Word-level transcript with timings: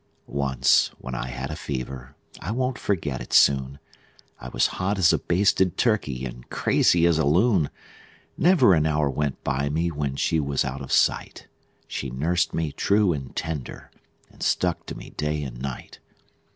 Once 0.25 0.87
when 0.97 1.13
I 1.13 1.27
had 1.27 1.51
a 1.51 1.55
fever 1.55 2.15
I 2.39 2.49
won't 2.49 2.79
forget 2.79 3.21
it 3.21 3.31
soon 3.33 3.77
I 4.39 4.49
was 4.49 4.65
hot 4.81 4.97
as 4.97 5.13
a 5.13 5.19
basted 5.19 5.77
turkey 5.77 6.25
and 6.25 6.49
crazy 6.49 7.05
as 7.05 7.19
a 7.19 7.23
loon; 7.23 7.69
Never 8.35 8.73
an 8.73 8.87
hour 8.87 9.11
went 9.11 9.43
by 9.43 9.69
me 9.69 9.91
when 9.91 10.15
she 10.15 10.39
was 10.39 10.65
out 10.65 10.81
of 10.81 10.91
sight 10.91 11.45
She 11.87 12.09
nursed 12.09 12.51
me 12.51 12.71
true 12.71 13.13
and 13.13 13.35
tender, 13.35 13.91
and 14.31 14.41
stuck 14.41 14.87
to 14.87 14.95
me 14.97 15.11
day 15.11 15.43
and 15.43 15.61
night. 15.61 15.99